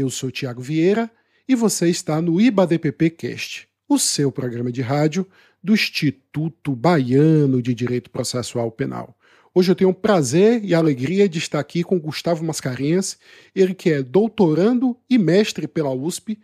[0.00, 1.10] Eu sou Tiago Vieira
[1.46, 5.26] e você está no IBADPP Cast, o seu programa de rádio
[5.62, 9.14] do Instituto Baiano de Direito Processual Penal.
[9.54, 13.18] Hoje eu tenho o prazer e a alegria de estar aqui com Gustavo Mascarenhas,
[13.54, 16.40] ele que é doutorando e mestre pela USP,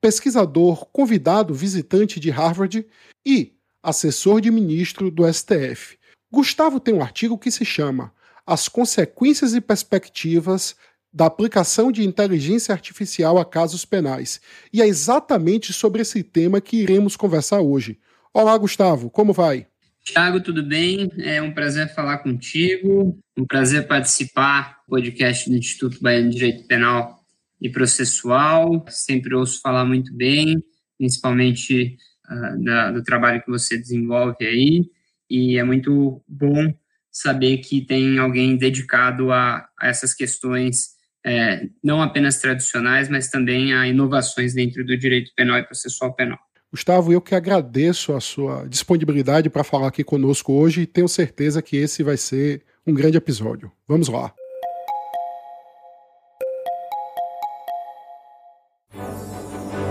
[0.00, 2.86] pesquisador convidado visitante de Harvard
[3.26, 5.98] e assessor de ministro do STF.
[6.30, 8.14] Gustavo tem um artigo que se chama
[8.46, 10.76] As Consequências e Perspectivas
[11.12, 14.40] da aplicação de inteligência artificial a casos penais.
[14.72, 17.98] E é exatamente sobre esse tema que iremos conversar hoje.
[18.32, 19.66] Olá, Gustavo, como vai?
[20.04, 21.10] Thiago, tudo bem?
[21.18, 26.66] É um prazer falar contigo, um prazer participar do podcast do Instituto Baiano de Direito
[26.66, 27.20] Penal
[27.60, 28.84] e Processual.
[28.88, 30.62] Sempre ouço falar muito bem,
[30.96, 31.96] principalmente
[32.30, 34.84] uh, da, do trabalho que você desenvolve aí,
[35.28, 36.72] e é muito bom
[37.10, 43.74] saber que tem alguém dedicado a, a essas questões é, não apenas tradicionais, mas também
[43.74, 46.38] a inovações dentro do direito penal e processual penal.
[46.72, 51.60] Gustavo, eu que agradeço a sua disponibilidade para falar aqui conosco hoje e tenho certeza
[51.60, 53.70] que esse vai ser um grande episódio.
[53.88, 54.32] Vamos lá.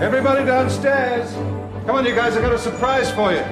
[0.02, 1.30] Everybody downstairs.
[1.86, 3.44] Come on, you guys, I got a surprise for you.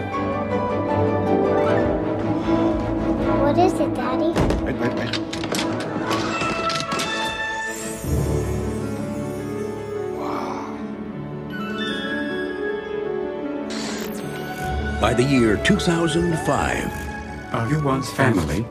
[3.42, 4.32] What is it, Daddy?
[4.64, 5.37] Wait, wait, wait.
[15.00, 17.54] By the year 2005.
[17.54, 18.66] Are you one's family?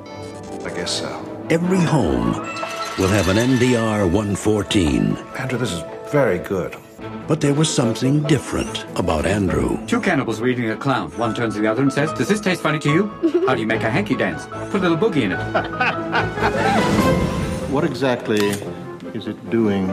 [0.64, 1.22] I guess so.
[1.50, 2.32] Every home
[2.98, 5.16] will have an NDR 114.
[5.38, 6.76] Andrew, this is very good.
[7.28, 9.78] But there was something different about Andrew.
[9.86, 11.10] Two cannibals were eating a clown.
[11.12, 13.06] One turns to the other and says, Does this taste funny to you?
[13.46, 14.46] How do you make a hanky dance?
[14.70, 15.38] Put a little boogie in it.
[17.70, 18.48] what exactly
[19.14, 19.88] is it doing?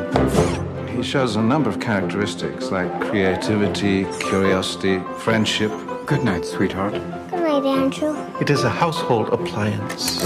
[0.95, 5.71] He shows a number of characteristics like creativity, curiosity, friendship,
[6.05, 6.93] Good night, sweetheart.
[7.29, 8.13] Good night, Andrew.
[8.41, 10.21] It is a household appliance,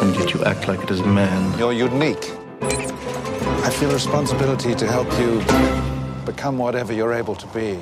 [0.00, 1.58] and yet you act like it is a man.
[1.58, 2.30] You're unique.
[2.62, 5.42] I feel a responsibility to help you
[6.24, 7.80] become whatever you're able to be.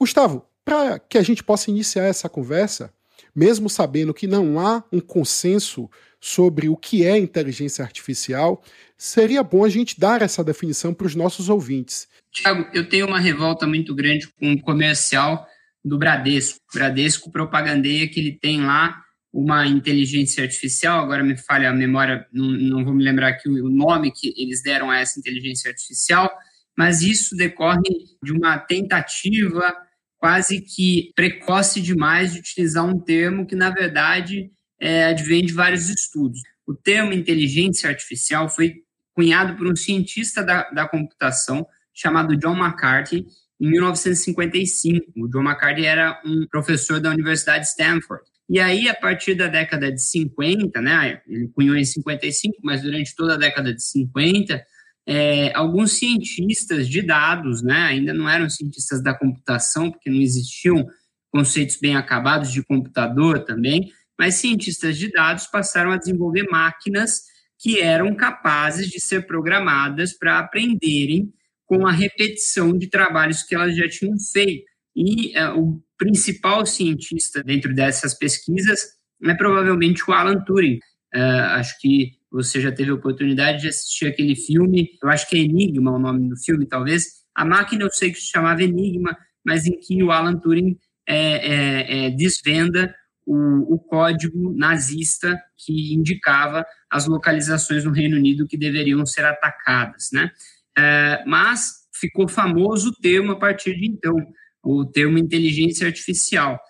[0.00, 2.90] Gustavo, para que a gente possa iniciar essa conversa,
[3.34, 8.62] mesmo sabendo que não há um consenso sobre o que é inteligência artificial,
[8.96, 12.08] seria bom a gente dar essa definição para os nossos ouvintes.
[12.36, 15.46] Tiago, eu tenho uma revolta muito grande com o comercial
[15.82, 16.58] do Bradesco.
[16.70, 19.02] O Bradesco propagandeia que ele tem lá
[19.32, 23.70] uma inteligência artificial, agora me falha a memória, não, não vou me lembrar aqui o
[23.70, 26.30] nome que eles deram a essa inteligência artificial,
[26.76, 27.82] mas isso decorre
[28.22, 29.74] de uma tentativa
[30.18, 35.88] quase que precoce demais de utilizar um termo que, na verdade, é, advém de vários
[35.88, 36.40] estudos.
[36.66, 38.82] O termo inteligência artificial foi
[39.14, 43.26] cunhado por um cientista da, da computação chamado John McCarthy
[43.58, 45.12] em 1955.
[45.16, 48.22] O John McCarthy era um professor da Universidade de Stanford.
[48.48, 53.16] E aí, a partir da década de 50, né, ele cunhou em 55, mas durante
[53.16, 54.62] toda a década de 50,
[55.08, 60.86] é, alguns cientistas de dados, né, ainda não eram cientistas da computação, porque não existiam
[61.30, 67.22] conceitos bem acabados de computador também, mas cientistas de dados passaram a desenvolver máquinas
[67.58, 71.32] que eram capazes de ser programadas para aprenderem
[71.66, 74.64] com a repetição de trabalhos que elas já tinham feito.
[74.94, 78.80] E uh, o principal cientista dentro dessas pesquisas
[79.24, 80.78] é provavelmente o Alan Turing.
[81.14, 85.36] Uh, acho que você já teve a oportunidade de assistir aquele filme, eu acho que
[85.36, 87.06] é Enigma o nome do filme, talvez.
[87.34, 90.76] A máquina eu sei que se chamava Enigma, mas em que o Alan Turing
[91.08, 92.94] é, é, é, desvenda
[93.24, 100.08] o, o, código nazista que indicava as localizações no Reino Unido que deveriam ser atacadas,
[100.12, 100.30] né?
[100.76, 104.14] É, mas ficou famoso o termo a partir de então,
[104.62, 106.60] o termo inteligência artificial.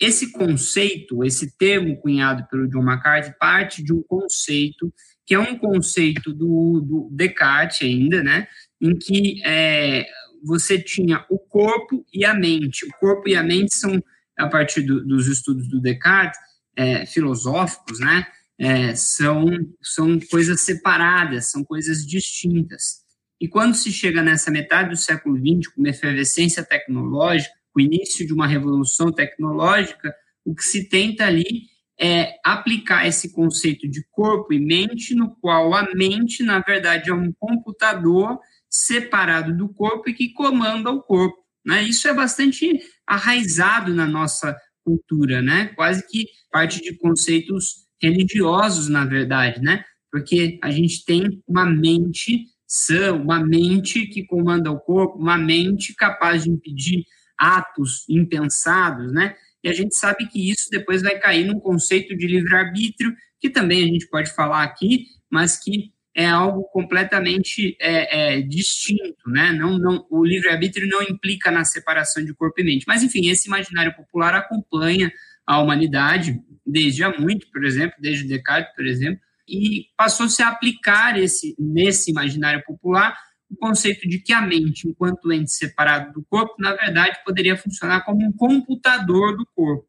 [0.00, 4.92] Esse conceito, esse termo cunhado pelo John McCarthy, parte de um conceito
[5.26, 8.48] que é um conceito do, do Descartes ainda, né,
[8.80, 10.04] em que é,
[10.42, 12.84] você tinha o corpo e a mente.
[12.84, 14.02] O corpo e a mente são,
[14.36, 16.36] a partir do, dos estudos do Descartes,
[16.74, 18.26] é, filosóficos, né,
[18.58, 19.46] é, são,
[19.80, 23.04] são coisas separadas, são coisas distintas.
[23.40, 28.26] E quando se chega nessa metade do século XX, com uma efervescência tecnológica, o início
[28.26, 30.14] de uma revolução tecnológica,
[30.44, 35.74] o que se tenta ali é aplicar esse conceito de corpo e mente, no qual
[35.74, 38.38] a mente, na verdade, é um computador
[38.68, 41.38] separado do corpo e que comanda o corpo.
[41.64, 41.82] Né?
[41.82, 45.66] Isso é bastante arraizado na nossa cultura, né?
[45.76, 49.84] quase que parte de conceitos religiosos, na verdade, né?
[50.10, 55.92] Porque a gente tem uma mente sã, uma mente que comanda o corpo, uma mente
[55.92, 57.04] capaz de impedir
[57.36, 59.34] atos impensados, né?
[59.64, 63.82] E a gente sabe que isso depois vai cair num conceito de livre-arbítrio, que também
[63.82, 69.52] a gente pode falar aqui, mas que é algo completamente é, é, distinto, né?
[69.52, 72.84] Não, não, o livre-arbítrio não implica na separação de corpo e mente.
[72.86, 75.12] Mas, enfim, esse imaginário popular acompanha
[75.44, 79.20] a humanidade desde há muito, por exemplo, desde Descartes, por exemplo,
[79.50, 83.16] e passou-se a aplicar esse, nesse imaginário popular
[83.50, 88.04] o conceito de que a mente, enquanto ente separado do corpo, na verdade poderia funcionar
[88.04, 89.88] como um computador do corpo.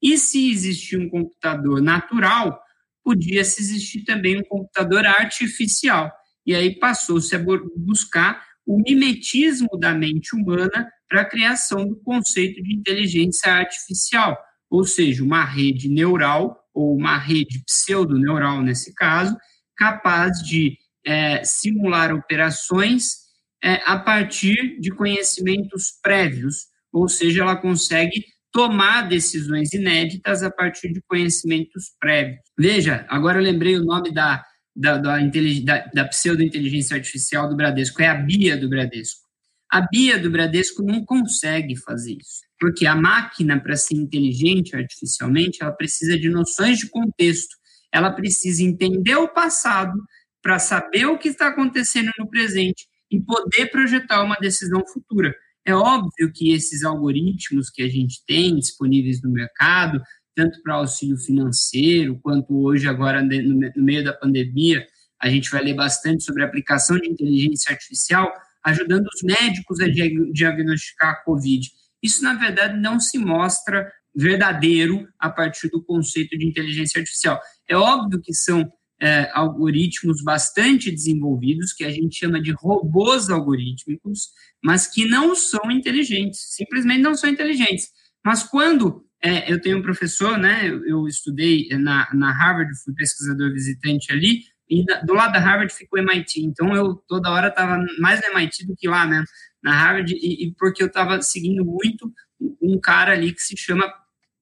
[0.00, 2.58] E se existir um computador natural,
[3.04, 6.10] podia-se existir também um computador artificial.
[6.46, 7.44] E aí passou-se a
[7.76, 14.36] buscar o mimetismo da mente humana para a criação do conceito de inteligência artificial,
[14.70, 19.36] ou seja, uma rede neural ou uma rede pseudoneural nesse caso,
[19.76, 23.22] capaz de é, simular operações
[23.62, 30.92] é, a partir de conhecimentos prévios, ou seja, ela consegue tomar decisões inéditas a partir
[30.92, 32.40] de conhecimentos prévios.
[32.58, 34.44] Veja, agora eu lembrei o nome da,
[34.76, 39.22] da, da, da, da pseudo-inteligência artificial do Bradesco, é a Bia do Bradesco.
[39.70, 45.58] A Bia do Bradesco não consegue fazer isso, porque a máquina, para ser inteligente artificialmente,
[45.60, 47.56] ela precisa de noções de contexto,
[47.90, 50.00] ela precisa entender o passado
[50.40, 55.34] para saber o que está acontecendo no presente e poder projetar uma decisão futura.
[55.64, 60.00] É óbvio que esses algoritmos que a gente tem disponíveis no mercado,
[60.32, 64.86] tanto para auxílio financeiro, quanto hoje, agora, no meio da pandemia,
[65.20, 68.32] a gente vai ler bastante sobre a aplicação de inteligência artificial,
[68.64, 71.68] ajudando os médicos a diagnosticar a Covid.
[72.02, 77.40] Isso, na verdade, não se mostra verdadeiro a partir do conceito de inteligência artificial.
[77.68, 78.70] É óbvio que são
[79.00, 84.28] é, algoritmos bastante desenvolvidos, que a gente chama de robôs algorítmicos,
[84.62, 87.88] mas que não são inteligentes, simplesmente não são inteligentes.
[88.24, 92.94] Mas quando é, eu tenho um professor, né, eu, eu, estudei na, na Harvard, fui
[92.94, 97.84] pesquisador visitante ali, e do lado da Harvard ficou MIT, então eu toda hora estava
[97.98, 99.24] mais no MIT do que lá, né,
[99.62, 102.12] na Harvard, e, e porque eu estava seguindo muito
[102.60, 103.92] um cara ali que se chama,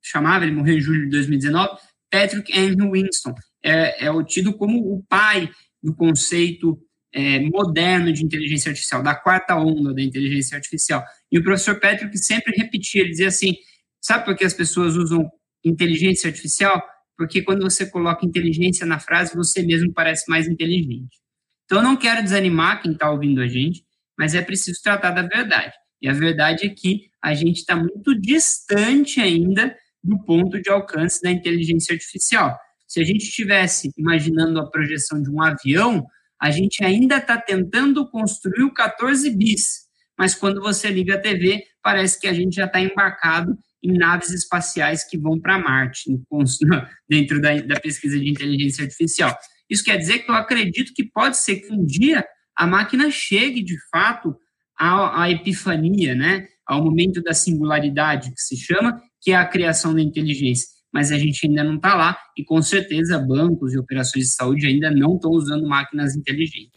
[0.02, 1.78] chamava, ele morreu em julho de 2019,
[2.10, 5.50] Patrick Henry Winston, é, é tido como o pai
[5.82, 6.78] do conceito
[7.12, 11.04] é, moderno de inteligência artificial, da quarta onda da inteligência artificial.
[11.30, 13.54] E o professor Patrick sempre repetia, ele dizia assim,
[14.00, 15.30] sabe por que as pessoas usam
[15.64, 16.82] inteligência artificial?
[17.16, 21.18] Porque quando você coloca inteligência na frase, você mesmo parece mais inteligente.
[21.64, 23.84] Então, eu não quero desanimar quem está ouvindo a gente,
[24.20, 25.72] mas é preciso tratar da verdade.
[26.02, 29.74] E a verdade é que a gente está muito distante ainda
[30.04, 32.54] do ponto de alcance da inteligência artificial.
[32.86, 36.04] Se a gente estivesse imaginando a projeção de um avião,
[36.38, 39.86] a gente ainda está tentando construir o 14 bis,
[40.18, 44.28] mas quando você liga a TV, parece que a gente já está embarcado em naves
[44.28, 46.10] espaciais que vão para Marte,
[47.08, 49.34] dentro da, da pesquisa de inteligência artificial.
[49.70, 52.22] Isso quer dizer que eu acredito que pode ser que um dia
[52.60, 54.36] a máquina chegue de fato
[54.78, 56.46] à, à epifania, né?
[56.66, 61.18] ao momento da singularidade que se chama, que é a criação da inteligência mas a
[61.18, 65.14] gente ainda não está lá e com certeza bancos e operações de saúde ainda não
[65.14, 66.72] estão usando máquinas inteligentes.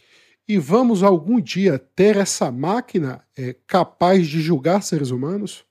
[0.46, 5.64] E vamos algum dia ter essa máquina é, capaz de julgar seres humanos?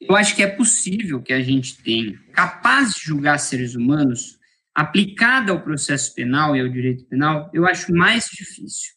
[0.00, 4.38] Eu acho que é possível que a gente tenha capaz de julgar seres humanos
[4.74, 8.93] aplicada ao processo penal e ao direito penal, eu acho mais difícil.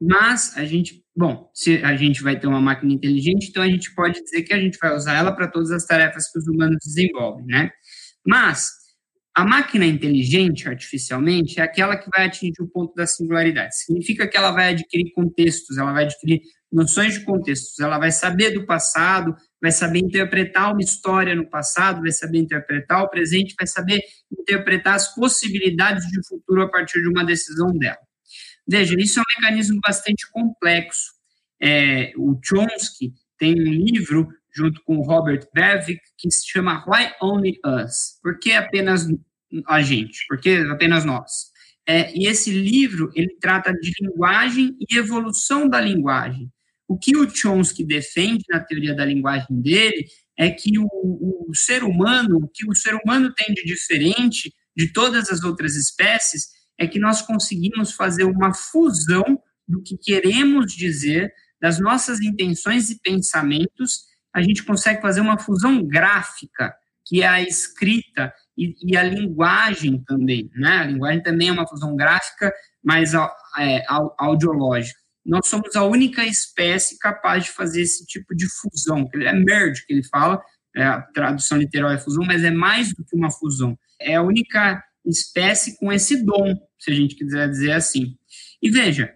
[0.00, 3.94] Mas a gente, bom, se a gente vai ter uma máquina inteligente, então a gente
[3.94, 6.76] pode dizer que a gente vai usar ela para todas as tarefas que os humanos
[6.84, 7.70] desenvolvem, né?
[8.26, 8.68] Mas
[9.34, 13.76] a máquina inteligente artificialmente é aquela que vai atingir o ponto da singularidade.
[13.76, 16.40] Significa que ela vai adquirir contextos, ela vai adquirir
[16.72, 22.00] noções de contextos, ela vai saber do passado, vai saber interpretar uma história no passado,
[22.00, 24.00] vai saber interpretar o presente, vai saber
[24.40, 27.98] interpretar as possibilidades de futuro a partir de uma decisão dela.
[28.66, 31.12] Veja, isso é um mecanismo bastante complexo.
[31.60, 37.58] É, o Chomsky tem um livro junto com Robert Bevick, que se chama Why Only
[37.64, 38.18] Us?
[38.22, 39.06] Por que apenas
[39.66, 40.24] a gente?
[40.26, 41.52] Por que apenas nós?
[41.86, 46.50] É, e esse livro, ele trata de linguagem e evolução da linguagem.
[46.88, 50.06] O que o Chomsky defende na teoria da linguagem dele
[50.36, 50.88] é que o,
[51.48, 55.74] o ser humano, o que o ser humano tem de diferente de todas as outras
[55.76, 62.90] espécies, é que nós conseguimos fazer uma fusão do que queremos dizer, das nossas intenções
[62.90, 64.04] e pensamentos
[64.36, 66.74] a gente consegue fazer uma fusão gráfica,
[67.06, 70.78] que é a escrita, e, e, a linguagem também, né?
[70.78, 72.52] A linguagem também é uma fusão gráfica,
[72.84, 73.82] mas é,
[74.18, 74.98] audiológica.
[75.24, 79.92] Nós somos a única espécie capaz de fazer esse tipo de fusão, é merge, que
[79.92, 80.42] ele fala,
[80.76, 83.78] é, a tradução literal é fusão, mas é mais do que uma fusão.
[83.98, 88.16] É a única espécie com esse dom, se a gente quiser dizer assim.
[88.62, 89.12] E veja,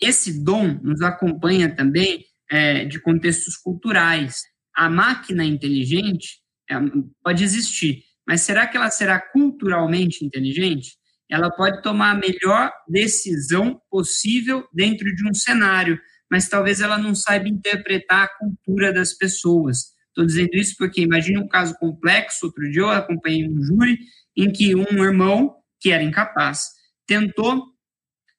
[0.00, 4.42] esse dom nos acompanha também é, de contextos culturais.
[4.74, 6.38] A máquina inteligente
[6.70, 6.74] é,
[7.22, 10.96] pode existir, mas será que ela será culturalmente inteligente?
[11.30, 17.14] Ela pode tomar a melhor decisão possível dentro de um cenário, mas talvez ela não
[17.14, 19.92] saiba interpretar a cultura das pessoas.
[20.08, 22.46] Estou dizendo isso porque imagine um caso complexo.
[22.46, 23.98] Outro dia eu acompanhei um júri
[24.36, 26.70] em que um irmão, que era incapaz,
[27.08, 27.64] tentou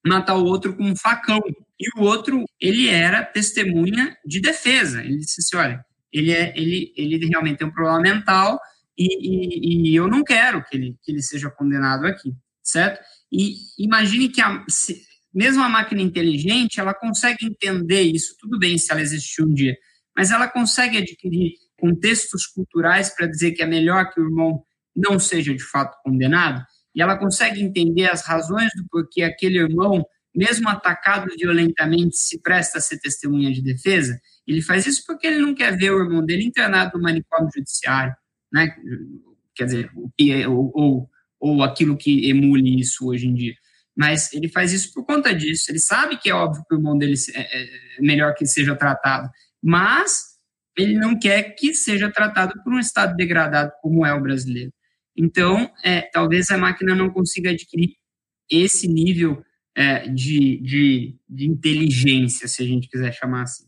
[0.05, 1.41] matar o outro com um facão.
[1.79, 5.03] E o outro, ele era testemunha de defesa.
[5.03, 8.59] Ele disse assim, olha, ele, é, ele, ele realmente tem um problema mental
[8.97, 13.01] e, e, e eu não quero que ele, que ele seja condenado aqui, certo?
[13.31, 15.01] E imagine que a, se,
[15.33, 19.77] mesmo a máquina inteligente, ela consegue entender isso, tudo bem se ela existir um dia,
[20.15, 24.63] mas ela consegue adquirir contextos culturais para dizer que é melhor que o irmão
[24.95, 26.61] não seja de fato condenado,
[26.95, 30.05] e ela consegue entender as razões do porquê aquele irmão,
[30.35, 34.19] mesmo atacado violentamente, se presta a ser testemunha de defesa.
[34.47, 38.13] Ele faz isso porque ele não quer ver o irmão dele internado no manicômio judiciário,
[38.51, 38.75] né?
[39.55, 39.91] Quer dizer,
[40.47, 43.53] ou, ou, ou aquilo que emule isso hoje em dia.
[43.95, 45.69] Mas ele faz isso por conta disso.
[45.69, 49.29] Ele sabe que é óbvio que o irmão dele é, é melhor que seja tratado,
[49.61, 50.29] mas
[50.77, 54.71] ele não quer que seja tratado por um Estado degradado como é o brasileiro.
[55.21, 57.97] Então, é, talvez a máquina não consiga adquirir
[58.49, 59.43] esse nível
[59.75, 63.65] é, de, de, de inteligência, se a gente quiser chamar assim.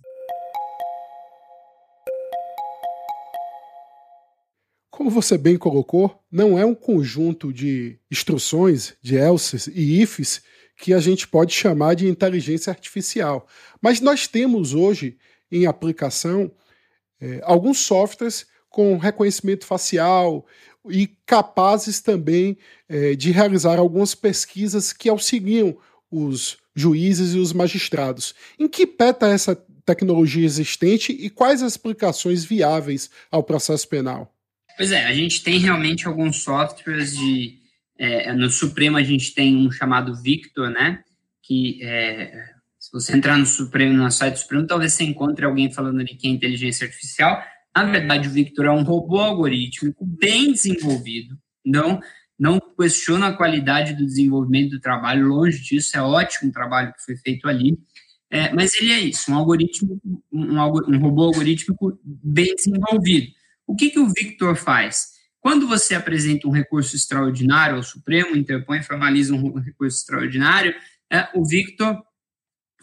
[4.89, 10.41] Como você bem colocou, não é um conjunto de instruções, de else's e ifs,
[10.77, 13.46] que a gente pode chamar de inteligência artificial.
[13.81, 15.17] Mas nós temos hoje
[15.51, 16.50] em aplicação
[17.20, 20.46] é, alguns softwares com reconhecimento facial
[20.89, 22.57] e capazes também
[22.89, 25.75] é, de realizar algumas pesquisas que auxiliam
[26.09, 28.33] os juízes e os magistrados.
[28.59, 34.33] Em que pé está essa tecnologia existente e quais as aplicações viáveis ao processo penal?
[34.77, 37.59] Pois é, a gente tem realmente alguns softwares de.
[37.97, 41.03] É, no Supremo a gente tem um chamado Victor, né?
[41.43, 42.31] Que é,
[42.79, 46.15] se você entrar no Supremo, no site do Supremo, talvez você encontre alguém falando ali
[46.15, 47.43] que é inteligência artificial,
[47.75, 51.99] na verdade, o Victor é um robô algorítmico bem desenvolvido, não,
[52.37, 57.03] não questiona a qualidade do desenvolvimento do trabalho, longe disso, é ótimo o trabalho que
[57.03, 57.77] foi feito ali,
[58.29, 59.99] é, mas ele é isso, um algoritmo,
[60.31, 63.31] um, um robô algorítmico bem desenvolvido.
[63.67, 65.11] O que, que o Victor faz?
[65.39, 70.73] Quando você apresenta um recurso extraordinário ao Supremo, interpõe e formaliza um recurso extraordinário,
[71.11, 72.01] é, o Victor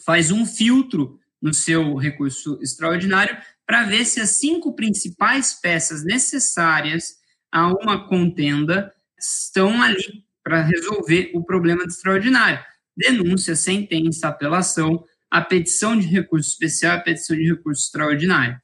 [0.05, 3.37] faz um filtro no seu recurso extraordinário
[3.69, 7.17] para ver se as cinco principais peças necessárias
[7.51, 12.59] a uma contenda estão ali para resolver o problema de extraordinário.
[12.97, 18.59] Denúncia, sentença, apelação, a petição de recurso especial, a petição de recurso extraordinário.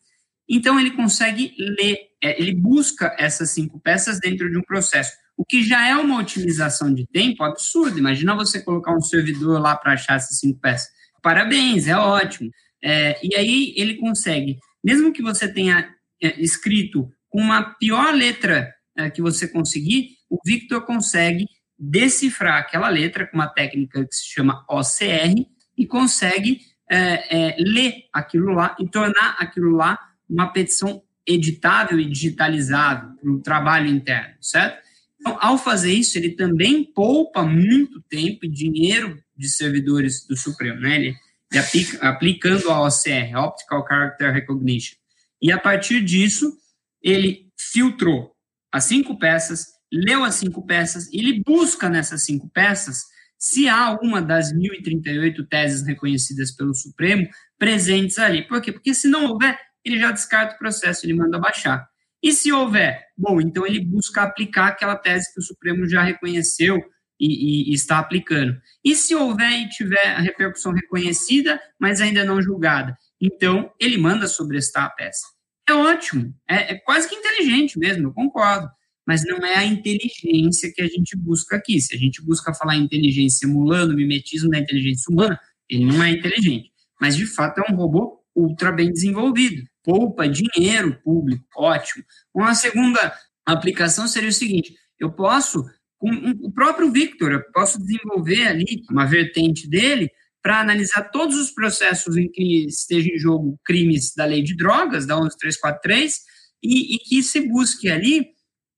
[0.50, 5.46] Então, ele consegue ler, é, ele busca essas cinco peças dentro de um processo, o
[5.46, 8.00] que já é uma otimização de tempo absurda.
[8.00, 10.88] Imagina você colocar um servidor lá para achar essas cinco peças.
[11.22, 12.50] Parabéns, é ótimo.
[12.84, 15.90] É, e aí ele consegue mesmo que você tenha
[16.22, 22.88] é, escrito com uma pior letra é, que você conseguir, o Victor consegue decifrar aquela
[22.88, 25.44] letra com uma técnica que se chama OCR
[25.76, 29.98] e consegue é, é, ler aquilo lá e tornar aquilo lá
[30.30, 34.86] uma petição editável e digitalizável para o trabalho interno, certo?
[35.20, 40.80] Então, ao fazer isso, ele também poupa muito tempo e dinheiro de servidores do Supremo,
[40.80, 40.96] né?
[40.98, 41.16] Ele
[41.52, 44.98] e aplica, aplicando a OCR, Optical Character Recognition.
[45.42, 46.58] E a partir disso,
[47.02, 48.36] ele filtrou
[48.72, 53.04] as cinco peças, leu as cinco peças, e ele busca nessas cinco peças
[53.38, 58.48] se há alguma das 1.038 teses reconhecidas pelo Supremo presentes ali.
[58.48, 58.72] Por quê?
[58.72, 61.88] Porque se não houver, ele já descarta o processo, ele manda baixar.
[62.24, 66.82] E se houver, bom, então ele busca aplicar aquela tese que o Supremo já reconheceu
[67.20, 68.60] e, e, está aplicando.
[68.84, 74.28] E se houver e tiver a repercussão reconhecida, mas ainda não julgada, então ele manda
[74.28, 75.26] sobrestar a peça.
[75.68, 78.70] É ótimo, é, é quase que inteligente mesmo, eu concordo.
[79.08, 81.80] Mas não é a inteligência que a gente busca aqui.
[81.80, 86.10] Se a gente busca falar inteligência simulando o mimetismo da inteligência humana, ele não é
[86.10, 86.72] inteligente.
[87.00, 89.64] Mas, de fato, é um robô ultra bem desenvolvido.
[89.84, 92.04] Poupa dinheiro público, ótimo.
[92.34, 93.14] Uma segunda
[93.46, 95.64] aplicação seria o seguinte: Eu posso,
[96.02, 100.10] o próprio Victor, eu posso desenvolver ali uma vertente dele
[100.42, 105.08] para analisar todos os processos em que esteja em jogo crimes da lei de drogas,
[105.08, 106.20] da 11343,
[106.62, 108.28] e, e que se busque ali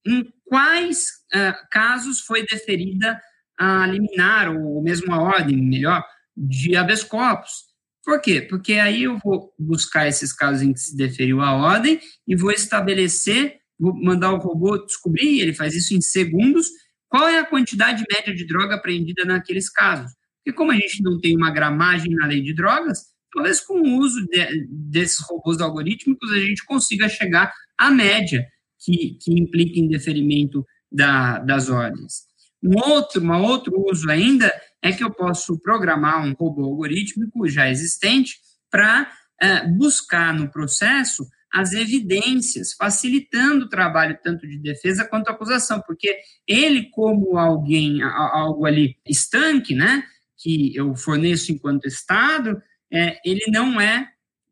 [0.06, 3.20] em quais uh, casos foi deferida
[3.58, 6.02] a liminar, ou mesmo a ordem, melhor,
[6.34, 7.68] de habeas corpus.
[8.02, 8.40] Por quê?
[8.40, 12.50] Porque aí eu vou buscar esses casos em que se deferiu a ordem e vou
[12.50, 16.68] estabelecer, vou mandar o robô descobrir, ele faz isso em segundos,
[17.08, 20.12] qual é a quantidade média de droga apreendida naqueles casos.
[20.38, 22.98] Porque como a gente não tem uma gramagem na lei de drogas,
[23.32, 28.46] talvez com o uso de, desses robôs algorítmicos a gente consiga chegar à média
[28.78, 32.28] que, que implica em deferimento da, das ordens.
[32.62, 37.68] Um outro, um outro uso ainda é que eu posso programar um robô algorítmico já
[37.68, 38.36] existente
[38.70, 39.10] para
[39.40, 46.18] é, buscar no processo as evidências, facilitando o trabalho tanto de defesa quanto acusação, porque
[46.46, 50.02] ele, como alguém, algo ali estanque, né,
[50.36, 52.60] que eu forneço enquanto Estado,
[52.92, 54.08] é, ele não é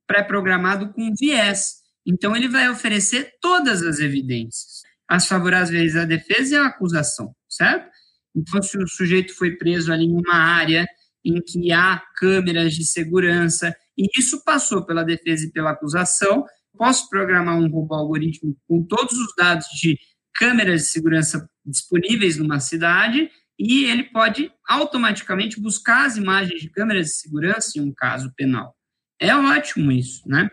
[0.06, 1.76] pré-programado com viés.
[2.04, 7.90] Então, ele vai oferecer todas as evidências, as favoráveis à defesa e à acusação, certo?
[8.34, 10.86] Então, se o sujeito foi preso ali em uma área
[11.24, 16.44] em que há câmeras de segurança, e isso passou pela defesa e pela acusação,
[16.76, 19.99] posso programar um robô algoritmo com todos os dados de
[20.35, 27.06] câmeras de segurança disponíveis numa cidade e ele pode automaticamente buscar as imagens de câmeras
[27.06, 28.76] de segurança em um caso penal.
[29.18, 30.50] É ótimo isso, né?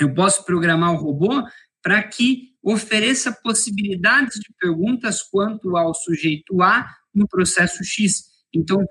[0.00, 1.46] Eu posso programar o robô
[1.80, 8.24] para que ofereça possibilidades de perguntas quanto ao sujeito A no processo X.
[8.52, 8.84] Então,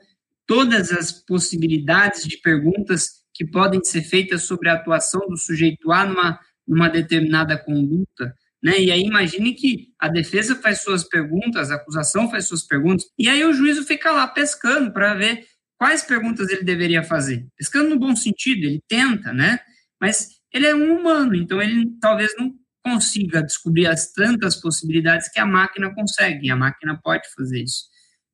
[0.46, 6.06] todas as possibilidades de perguntas que podem ser feitas sobre a atuação do sujeito A
[6.06, 6.40] numa,
[6.72, 8.34] numa determinada conduta.
[8.64, 8.80] Né?
[8.80, 13.28] E aí imagine que a defesa faz suas perguntas, a acusação faz suas perguntas, e
[13.28, 15.46] aí o juízo fica lá pescando para ver
[15.78, 17.46] quais perguntas ele deveria fazer.
[17.58, 19.60] Pescando no bom sentido, ele tenta, né?
[20.00, 22.54] Mas ele é um humano, então ele talvez não
[22.84, 27.86] consiga descobrir as tantas possibilidades que a máquina consegue, a máquina pode fazer isso.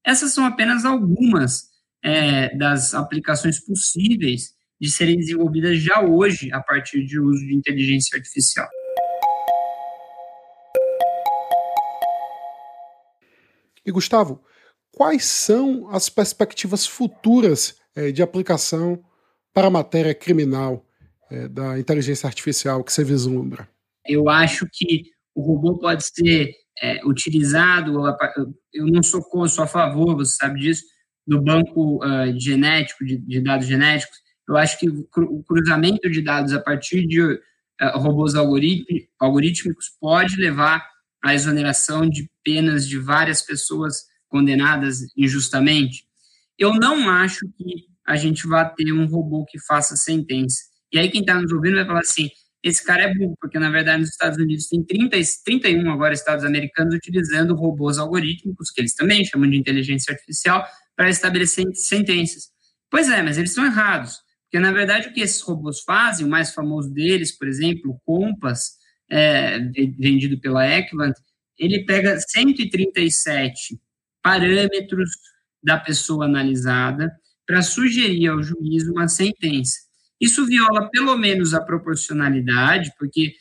[0.06, 1.63] Essas são apenas algumas
[2.04, 8.17] é, das aplicações possíveis de serem desenvolvidas já hoje a partir de uso de inteligência
[8.17, 8.67] artificial.
[13.85, 14.43] E Gustavo,
[14.91, 19.03] quais são as perspectivas futuras é, de aplicação
[19.53, 20.85] para a matéria criminal
[21.31, 23.69] é, da inteligência artificial que você vislumbra?
[24.05, 27.93] Eu acho que o robô pode ser é, utilizado,
[28.73, 30.83] eu não sou, sou a favor, você sabe disso,
[31.25, 34.17] do banco uh, genético, de, de, dados genéticos.
[34.47, 37.39] Eu acho que o cruzamento de dados a partir de uh,
[37.95, 40.88] robôs algorítmicos pode levar
[41.23, 46.05] à exoneração de penas de várias pessoas condenadas injustamente.
[46.57, 50.60] Eu não acho que a gente vá ter um robô que faça sentença.
[50.91, 52.29] E aí quem está nos ouvindo vai falar assim,
[52.63, 56.45] esse cara é burro, porque na verdade nos Estados Unidos tem 30, 31 agora estados
[56.45, 62.49] americanos utilizando robôs algorítmicos, que eles também chamam de inteligência artificial, para estabelecer sentenças.
[62.89, 66.29] Pois é, mas eles estão errados, porque na verdade o que esses robôs fazem, o
[66.29, 68.77] mais famoso deles, por exemplo, o Compass,
[69.10, 71.13] é, vendido pela Equivant,
[71.57, 73.79] ele pega 137
[74.21, 75.10] parâmetros
[75.62, 77.12] da pessoa analisada
[77.45, 79.77] para sugerir ao juiz uma sentença.
[80.19, 83.33] Isso viola pelo menos a proporcionalidade, porque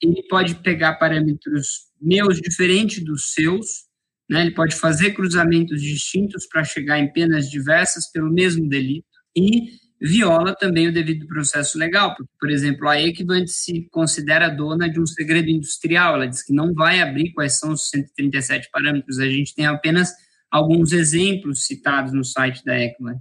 [0.00, 3.84] ele pode pegar parâmetros meus diferentes dos seus,
[4.28, 4.42] né?
[4.42, 10.54] ele pode fazer cruzamentos distintos para chegar em penas diversas pelo mesmo delito, e viola
[10.54, 15.06] também o devido processo legal, porque, por exemplo, a Equivant se considera dona de um
[15.06, 19.54] segredo industrial, ela diz que não vai abrir quais são os 137 parâmetros, a gente
[19.54, 20.12] tem apenas
[20.50, 23.18] alguns exemplos citados no site da Equivant.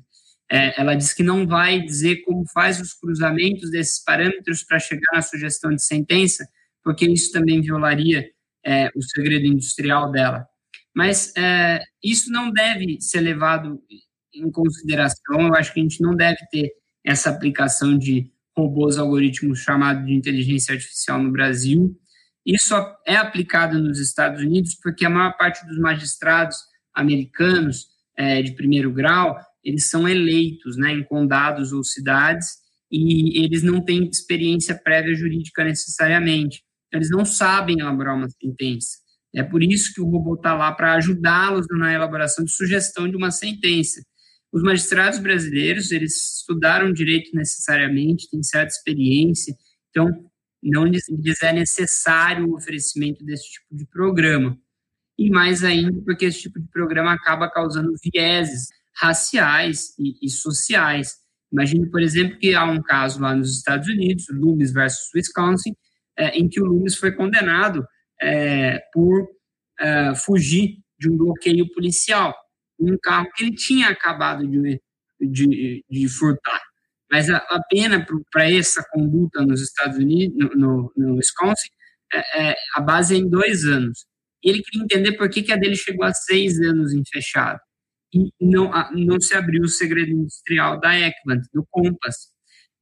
[0.52, 5.10] É, ela diz que não vai dizer como faz os cruzamentos desses parâmetros para chegar
[5.14, 6.46] na sugestão de sentença,
[6.84, 8.30] porque isso também violaria
[8.66, 10.46] é, o segredo industrial dela.
[10.94, 13.82] Mas é, isso não deve ser levado
[14.34, 15.48] em consideração.
[15.48, 16.72] Eu acho que a gente não deve ter
[17.06, 21.96] essa aplicação de robôs algoritmos chamado de inteligência artificial no Brasil.
[22.46, 22.74] Isso
[23.06, 26.58] é aplicado nos Estados Unidos porque a maior parte dos magistrados
[26.94, 32.48] americanos é, de primeiro grau eles são eleitos né, em condados ou cidades
[32.92, 36.62] e eles não têm experiência prévia jurídica necessariamente.
[36.88, 38.98] Então, eles não sabem elaborar uma sentença.
[39.34, 43.16] É por isso que o robô está lá para ajudá-los na elaboração de sugestão de
[43.16, 44.04] uma sentença.
[44.54, 49.56] Os magistrados brasileiros, eles estudaram direito necessariamente, têm certa experiência,
[49.90, 50.08] então
[50.62, 54.58] não lhes é necessário o oferecimento desse tipo de programa.
[55.18, 61.16] e mais ainda porque esse tipo de programa acaba causando vieses raciais e, e sociais.
[61.52, 65.76] Imagine, por exemplo, que há um caso lá nos Estados Unidos, Loomis versus Wisconsin,
[66.18, 67.86] é, em que o Loomis foi condenado
[68.22, 69.28] é, por
[69.80, 72.34] é, fugir de um bloqueio policial,
[72.80, 74.82] um carro que ele tinha acabado de,
[75.20, 76.62] de, de furtar.
[77.12, 81.70] Mas a, a pena para essa conduta nos Estados Unidos, no, no, no Wisconsin,
[82.14, 84.06] é, é, a base é em dois anos.
[84.44, 87.60] Ele queria entender por que, que a dele chegou a seis anos em fechado.
[88.14, 92.30] E não, não se abriu o segredo industrial da Equivant, do Compass.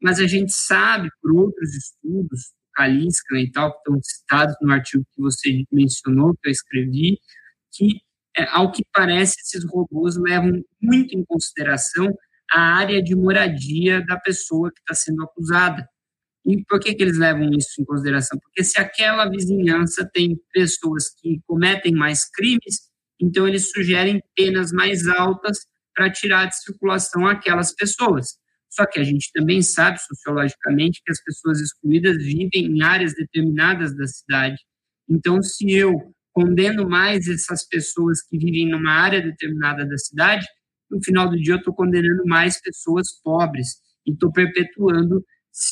[0.01, 5.05] Mas a gente sabe, por outros estudos, Kaliska e tal, que estão citados no artigo
[5.13, 7.17] que você mencionou, que eu escrevi,
[7.71, 8.01] que,
[8.37, 12.13] é, ao que parece, esses robôs levam muito em consideração
[12.51, 15.87] a área de moradia da pessoa que está sendo acusada.
[16.45, 18.39] E por que, que eles levam isso em consideração?
[18.39, 22.89] Porque se aquela vizinhança tem pessoas que cometem mais crimes,
[23.21, 25.59] então eles sugerem penas mais altas
[25.93, 28.39] para tirar de circulação aquelas pessoas.
[28.69, 33.95] Só que a gente também sabe sociologicamente que as pessoas excluídas vivem em áreas determinadas
[33.95, 34.57] da cidade.
[35.09, 40.45] Então, se eu condeno mais essas pessoas que vivem numa área determinada da cidade,
[40.89, 45.23] no final do dia eu estou condenando mais pessoas pobres e estou perpetuando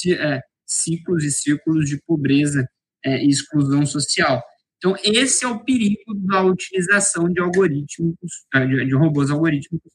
[0.07, 2.67] é, ciclos e círculos de pobreza
[3.03, 4.41] é, e exclusão social.
[4.77, 8.15] Então, esse é o perigo da utilização de algoritmos,
[8.53, 9.91] é, de robôs algorítmicos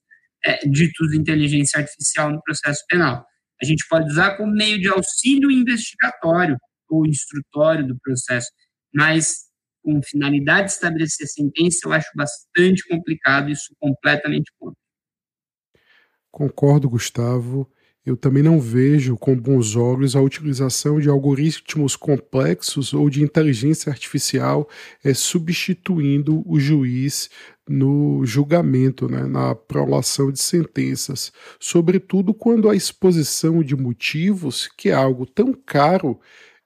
[0.71, 3.25] ditos de inteligência artificial no processo penal.
[3.63, 8.51] A gente pode usar como meio de auxílio investigatório ou instrutório do processo,
[8.93, 9.45] mas
[9.85, 14.79] com finalidade de estabelecer sentença, eu acho bastante complicado isso completamente contra.
[16.33, 17.71] Concordo, Gustavo.
[18.05, 23.91] Eu também não vejo com bons olhos a utilização de algoritmos complexos ou de inteligência
[23.91, 24.69] artificial
[25.03, 27.31] é, substituindo o juiz
[27.67, 34.93] no julgamento, né, na prolação de sentenças, sobretudo quando a exposição de motivos, que é
[34.93, 36.21] algo tão caro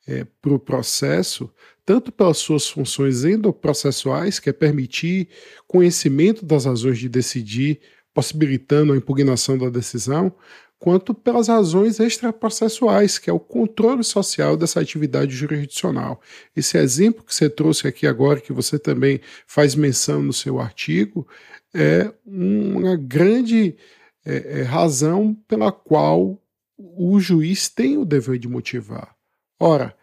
[0.09, 1.53] é, para o processo,
[1.85, 5.29] tanto pelas suas funções endoprocessuais, que é permitir
[5.66, 7.81] conhecimento das razões de decidir,
[8.14, 10.33] possibilitando a impugnação da decisão,
[10.79, 16.21] quanto pelas razões extraprocessuais, que é o controle social dessa atividade jurisdicional.
[16.57, 21.27] Esse exemplo que você trouxe aqui agora, que você também faz menção no seu artigo,
[21.75, 23.77] é uma grande
[24.25, 26.40] é, é, razão pela qual
[26.79, 29.14] o juiz tem o dever de motivar.
[29.61, 29.97] Ora,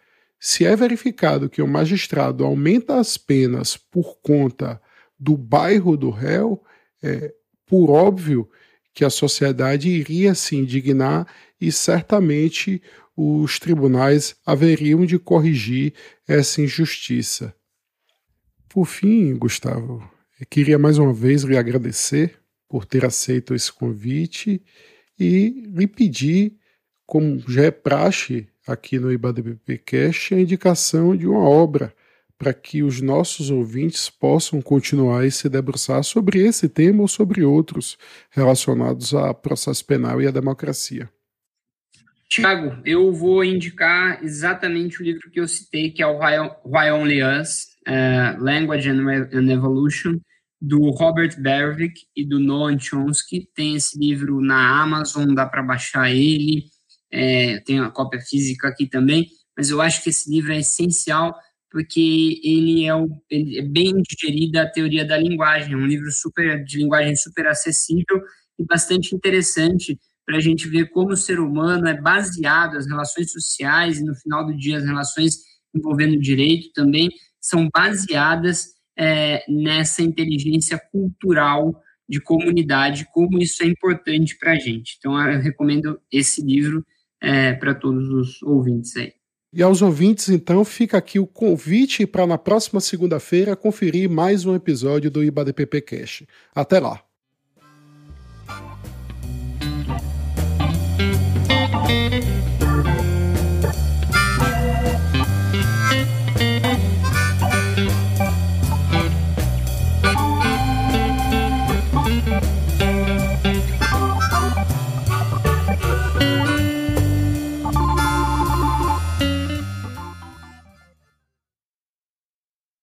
[0.48, 4.80] se é verificado que o magistrado aumenta as penas por conta
[5.20, 6.64] do bairro do réu,
[7.02, 7.34] é,
[7.66, 8.48] por óbvio
[8.94, 11.26] que a sociedade iria se indignar
[11.60, 12.80] e certamente
[13.18, 15.96] os tribunais haveriam de corrigir
[16.28, 17.52] essa injustiça.
[18.70, 20.08] Por fim, Gustavo,
[20.48, 24.62] queria mais uma vez lhe agradecer por ter aceito esse convite
[25.20, 26.56] e lhe pedir,
[27.04, 31.94] como já é praxe aqui no IBADBP Cast, a indicação de uma obra
[32.38, 37.44] para que os nossos ouvintes possam continuar e se debruçar sobre esse tema ou sobre
[37.44, 37.98] outros
[38.30, 41.10] relacionados a processo penal e à democracia.
[42.28, 47.24] Tiago, eu vou indicar exatamente o livro que eu citei, que é o Why Only
[47.24, 50.20] Us, uh, Language and Evolution,
[50.60, 53.48] do Robert Berwick e do Noam Chomsky.
[53.56, 56.66] Tem esse livro na Amazon, dá para baixar ele,
[57.16, 61.34] é, tem a cópia física aqui também, mas eu acho que esse livro é essencial
[61.72, 66.12] porque ele é, o, ele é bem digerida a teoria da linguagem, é um livro
[66.12, 68.22] super de linguagem super acessível
[68.60, 73.32] e bastante interessante para a gente ver como o ser humano é baseado, as relações
[73.32, 75.38] sociais e no final do dia as relações
[75.74, 84.38] envolvendo direito também são baseadas é, nessa inteligência cultural de comunidade, como isso é importante
[84.38, 84.96] para a gente.
[84.98, 86.86] Então, eu recomendo esse livro
[87.22, 89.14] é, para todos os ouvintes aí.
[89.54, 94.54] E aos ouvintes, então, fica aqui o convite para na próxima segunda-feira conferir mais um
[94.54, 96.24] episódio do IBADPP Cash.
[96.54, 97.05] Até lá!